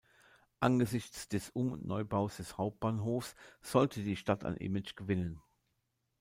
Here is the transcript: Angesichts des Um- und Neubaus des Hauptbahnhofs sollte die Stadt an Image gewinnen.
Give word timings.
Angesichts 0.59 1.27
des 1.29 1.51
Um- 1.51 1.71
und 1.73 1.85
Neubaus 1.85 2.37
des 2.37 2.57
Hauptbahnhofs 2.57 3.35
sollte 3.61 4.01
die 4.01 4.15
Stadt 4.15 4.45
an 4.45 4.57
Image 4.57 4.95
gewinnen. 4.95 5.43